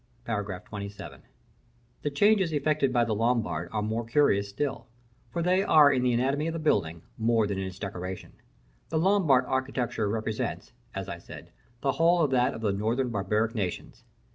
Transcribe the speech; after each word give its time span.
§XXVII. 0.81 1.21
The 2.01 2.09
changes 2.09 2.51
effected 2.51 2.91
by 2.91 3.05
the 3.05 3.13
Lombard 3.13 3.69
are 3.71 3.83
more 3.83 4.03
curious 4.03 4.49
still, 4.49 4.87
for 5.29 5.43
they 5.43 5.61
are 5.61 5.93
in 5.93 6.01
the 6.01 6.11
anatomy 6.11 6.47
of 6.47 6.53
the 6.53 6.59
building, 6.59 7.03
more 7.19 7.45
than 7.45 7.59
its 7.59 7.77
decoration. 7.77 8.33
The 8.89 8.97
Lombard 8.97 9.45
architecture 9.45 10.09
represents, 10.09 10.71
as 10.95 11.07
I 11.07 11.19
said, 11.19 11.51
the 11.81 11.91
whole 11.91 12.21
of 12.21 12.31
that 12.31 12.55
of 12.55 12.61
the 12.61 12.71
northern 12.73 13.09
barbaric 13.09 13.53
nations. 13.53 14.03